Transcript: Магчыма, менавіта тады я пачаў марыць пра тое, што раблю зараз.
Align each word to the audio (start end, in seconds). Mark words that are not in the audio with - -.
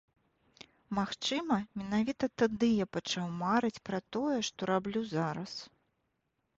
Магчыма, 0.99 1.57
менавіта 1.83 2.31
тады 2.43 2.67
я 2.71 2.85
пачаў 2.99 3.27
марыць 3.45 3.83
пра 3.91 3.99
тое, 4.19 4.37
што 4.53 4.59
раблю 4.75 5.09
зараз. 5.17 5.51